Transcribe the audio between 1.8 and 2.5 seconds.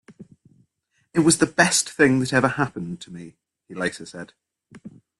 thing that ever